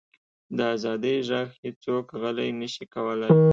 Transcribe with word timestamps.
د 0.57 0.59
ازادۍ 0.75 1.15
ږغ 1.27 1.47
هیڅوک 1.63 2.05
غلی 2.21 2.49
نه 2.59 2.67
شي 2.73 2.85
کولی. 2.93 3.29